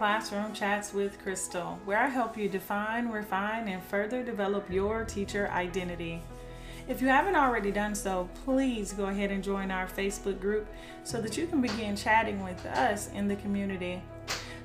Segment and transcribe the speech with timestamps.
[0.00, 5.50] Classroom Chats with Crystal, where I help you define, refine, and further develop your teacher
[5.50, 6.22] identity.
[6.88, 10.66] If you haven't already done so, please go ahead and join our Facebook group
[11.04, 14.00] so that you can begin chatting with us in the community.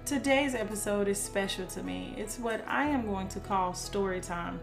[0.05, 2.15] Today's episode is special to me.
[2.15, 4.57] It's what I am going to call story time.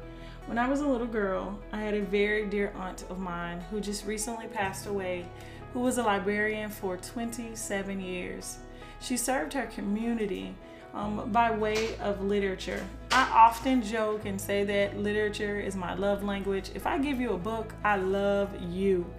[0.47, 3.79] When I was a little girl, I had a very dear aunt of mine who
[3.79, 5.27] just recently passed away,
[5.75, 8.57] who was a librarian for 27 years.
[9.03, 10.55] She served her community
[10.95, 12.87] um, by way of literature.
[13.11, 16.71] I often joke and say that literature is my love language.
[16.75, 19.13] If I give you a book, I love you.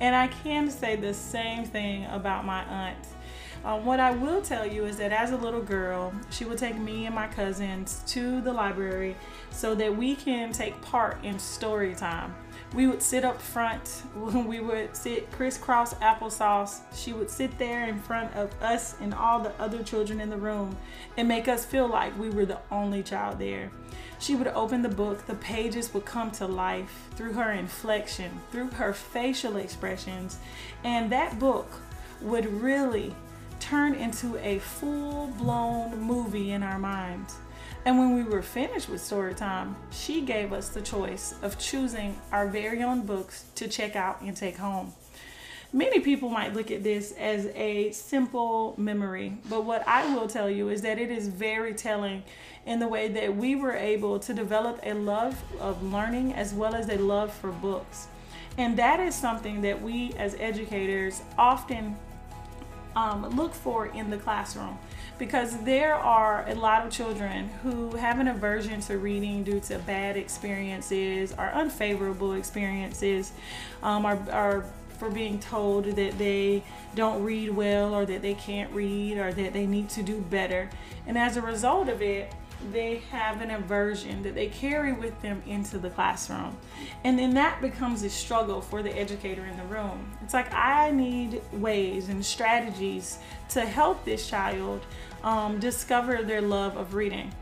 [0.00, 3.06] And I can say the same thing about my aunt.
[3.64, 6.76] Um, what I will tell you is that as a little girl, she would take
[6.76, 9.14] me and my cousins to the library
[9.50, 12.34] so that we can take part in story time.
[12.74, 16.80] We would sit up front, we would sit crisscross applesauce.
[16.92, 20.36] She would sit there in front of us and all the other children in the
[20.36, 20.76] room
[21.16, 23.70] and make us feel like we were the only child there.
[24.18, 28.70] She would open the book, the pages would come to life through her inflection, through
[28.70, 30.38] her facial expressions,
[30.82, 31.68] and that book
[32.20, 33.14] would really
[33.62, 37.36] turn into a full blown movie in our minds.
[37.84, 42.20] And when we were finished with story time, she gave us the choice of choosing
[42.32, 44.92] our very own books to check out and take home.
[45.72, 50.50] Many people might look at this as a simple memory, but what I will tell
[50.50, 52.24] you is that it is very telling
[52.66, 56.74] in the way that we were able to develop a love of learning as well
[56.74, 58.08] as a love for books.
[58.58, 61.96] And that is something that we as educators often
[62.96, 64.78] um, look for in the classroom.
[65.18, 69.78] Because there are a lot of children who have an aversion to reading due to
[69.80, 73.32] bad experiences or unfavorable experiences
[73.82, 74.64] um, are, are
[74.98, 76.62] for being told that they
[76.94, 80.70] don't read well or that they can't read or that they need to do better.
[81.06, 82.32] And as a result of it
[82.70, 86.56] they have an aversion that they carry with them into the classroom.
[87.04, 90.12] And then that becomes a struggle for the educator in the room.
[90.22, 93.18] It's like, I need ways and strategies
[93.50, 94.84] to help this child
[95.22, 97.32] um, discover their love of reading.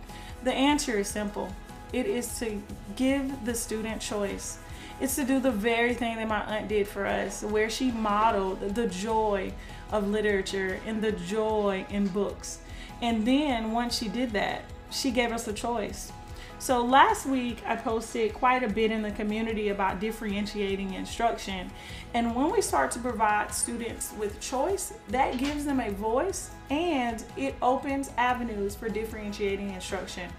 [0.43, 1.53] The answer is simple
[1.93, 2.63] it is to
[2.97, 4.59] give the student choice.
[5.01, 8.61] It's to do the very thing that my aunt did for us, where she modeled
[8.75, 9.53] the joy
[9.91, 12.59] of literature and the joy in books.
[13.03, 16.13] And then once she did that, she gave us a choice.
[16.59, 21.71] So last week I posted quite a bit in the community about differentiating instruction.
[22.13, 27.25] And when we start to provide students with choice, that gives them a voice and
[27.39, 30.31] it opens avenues for differentiating instruction.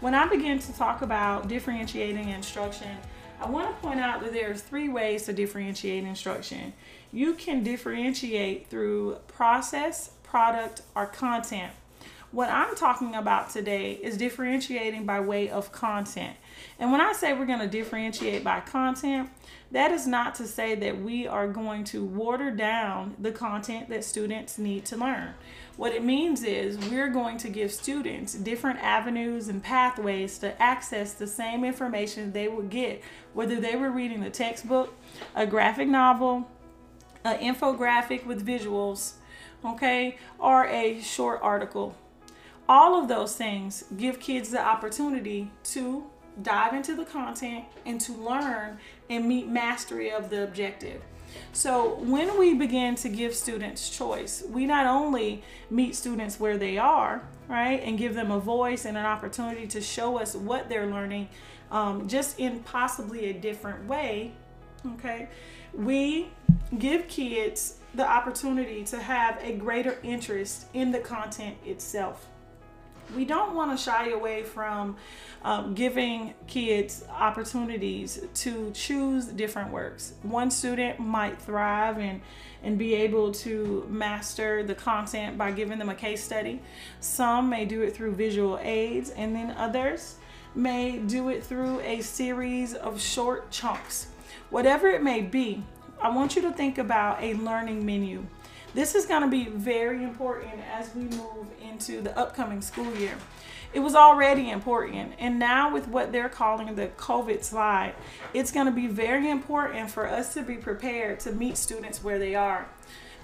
[0.00, 2.96] When I begin to talk about differentiating instruction,
[3.40, 6.72] I want to point out that there are three ways to differentiate instruction.
[7.12, 11.72] You can differentiate through process, product, or content.
[12.34, 16.36] What I'm talking about today is differentiating by way of content.
[16.80, 19.30] And when I say we're going to differentiate by content,
[19.70, 24.04] that is not to say that we are going to water down the content that
[24.04, 25.34] students need to learn.
[25.76, 31.12] What it means is we're going to give students different avenues and pathways to access
[31.12, 33.00] the same information they would get,
[33.32, 34.92] whether they were reading a textbook,
[35.36, 36.50] a graphic novel,
[37.22, 39.12] an infographic with visuals,
[39.64, 41.94] okay, or a short article
[42.68, 46.04] all of those things give kids the opportunity to
[46.42, 48.78] dive into the content and to learn
[49.10, 51.02] and meet mastery of the objective.
[51.52, 56.78] So, when we begin to give students choice, we not only meet students where they
[56.78, 60.86] are, right, and give them a voice and an opportunity to show us what they're
[60.86, 61.28] learning,
[61.72, 64.32] um, just in possibly a different way,
[64.94, 65.28] okay,
[65.72, 66.28] we
[66.78, 72.28] give kids the opportunity to have a greater interest in the content itself
[73.14, 74.96] we don't want to shy away from
[75.42, 80.14] um, giving kids opportunities to choose different works.
[80.22, 82.20] One student might thrive and
[82.62, 86.62] and be able to master the content by giving them a case study.
[86.98, 90.16] Some may do it through visual aids, and then others
[90.54, 94.06] may do it through a series of short chunks.
[94.48, 95.62] Whatever it may be,
[96.00, 98.26] I want you to think about a learning menu.
[98.74, 103.14] This is going to be very important as we move into the upcoming school year.
[103.72, 107.94] It was already important, and now with what they're calling the COVID slide,
[108.32, 112.18] it's going to be very important for us to be prepared to meet students where
[112.18, 112.68] they are.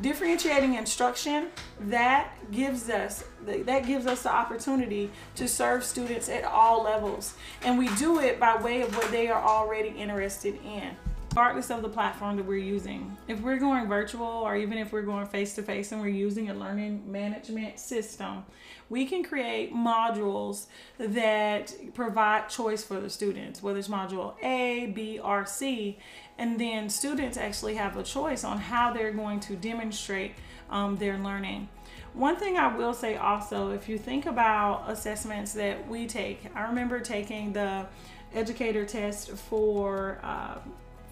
[0.00, 1.48] Differentiating instruction
[1.80, 7.76] that gives us that gives us the opportunity to serve students at all levels, and
[7.76, 10.96] we do it by way of what they are already interested in.
[11.30, 13.16] Regardless of the platform that we're using.
[13.28, 16.50] If we're going virtual or even if we're going face to face and we're using
[16.50, 18.44] a learning management system,
[18.88, 20.66] we can create modules
[20.98, 25.98] that provide choice for the students, whether it's module A, B, or C.
[26.36, 30.32] And then students actually have a choice on how they're going to demonstrate
[30.68, 31.68] um, their learning.
[32.12, 36.62] One thing I will say also, if you think about assessments that we take, I
[36.62, 37.86] remember taking the
[38.34, 40.58] educator test for uh,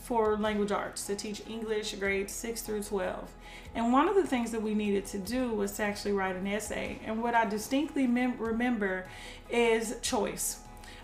[0.08, 3.30] for language arts to teach English grades 6 through 12.
[3.74, 6.46] And one of the things that we needed to do was to actually write an
[6.46, 6.98] essay.
[7.04, 9.06] And what I distinctly mem- remember
[9.50, 10.60] is choice.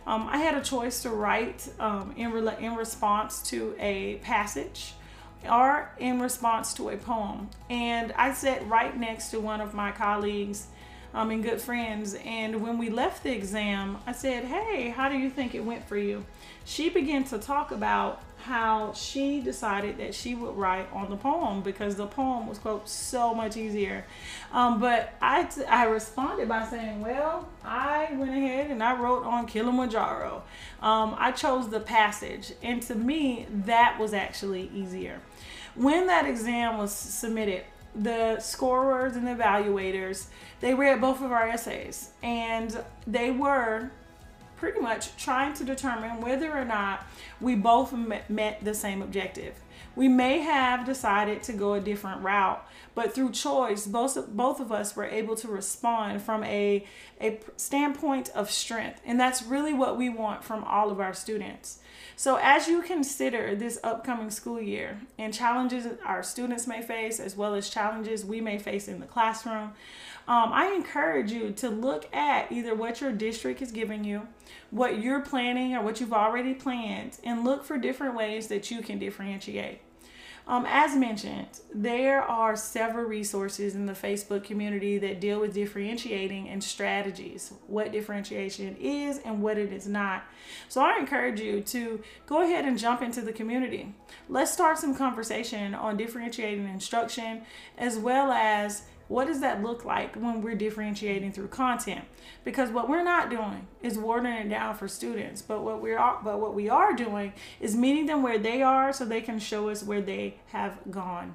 [0.07, 4.95] Um, I had a choice to write um, in, re- in response to a passage
[5.47, 7.51] or in response to a poem.
[7.69, 10.69] And I sat right next to one of my colleagues
[11.15, 12.17] um, and good friends.
[12.25, 15.89] And when we left the exam, I said, Hey, how do you think it went
[15.89, 16.27] for you?
[16.65, 21.63] She began to talk about how she decided that she would write on the poem
[21.63, 24.05] because the poem was quote so much easier
[24.53, 29.47] um, but I, I responded by saying well i went ahead and i wrote on
[29.47, 30.43] kilimanjaro
[30.83, 35.21] um, i chose the passage and to me that was actually easier
[35.75, 37.65] when that exam was submitted
[37.95, 40.27] the scorers and the evaluators
[40.61, 43.91] they read both of our essays and they were
[44.57, 47.07] pretty much trying to determine whether or not
[47.41, 49.55] we both met the same objective.
[49.97, 54.73] We may have decided to go a different route, but through choice, both both of
[54.73, 56.85] us were able to respond from a
[57.21, 61.79] a standpoint of strength, and that's really what we want from all of our students.
[62.17, 67.37] So, as you consider this upcoming school year and challenges our students may face, as
[67.37, 69.73] well as challenges we may face in the classroom,
[70.27, 74.29] um, I encourage you to look at either what your district is giving you,
[74.71, 78.81] what you're planning, or what you've already planned, and look for different ways that you
[78.81, 79.81] can differentiate.
[80.47, 86.51] Um, as mentioned, there are several resources in the Facebook community that deal with differentiating
[86.51, 90.25] and strategies, what differentiation is and what it is not.
[90.69, 93.95] So I encourage you to go ahead and jump into the community.
[94.29, 97.43] Let's start some conversation on differentiating instruction
[97.79, 102.05] as well as what does that look like when we're differentiating through content?
[102.45, 106.21] Because what we're not doing is watering it down for students, but what we are
[106.25, 109.69] but what we are doing is meeting them where they are so they can show
[109.69, 111.35] us where they have gone.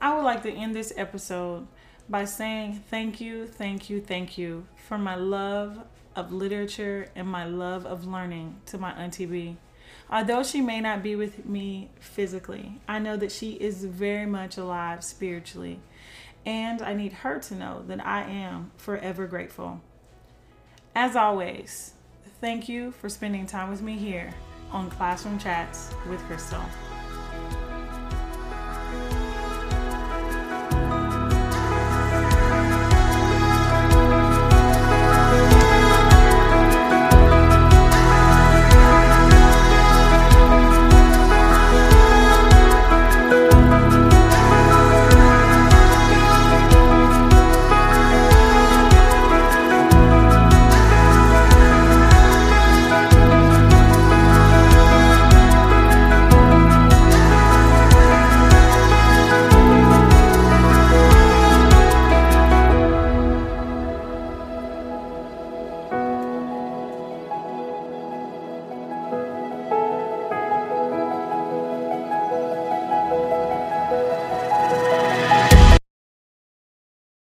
[0.00, 1.66] I would like to end this episode
[2.08, 5.84] by saying thank you, thank you, thank you for my love
[6.14, 9.56] of literature and my love of learning to my Auntie B.
[10.10, 14.56] Although she may not be with me physically, I know that she is very much
[14.56, 15.80] alive spiritually
[16.46, 19.80] and I need her to know that I am forever grateful.
[20.94, 21.92] As always,
[22.40, 24.32] thank you for spending time with me here
[24.70, 26.62] on Classroom Chats with Crystal.